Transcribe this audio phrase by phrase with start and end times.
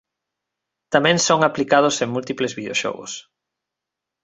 [0.93, 3.11] Tamén son aplicados en múltiples videoxogos.